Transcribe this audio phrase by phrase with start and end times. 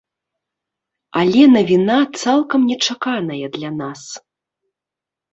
[1.19, 4.01] Але навіна цалкам нечаканая для нас.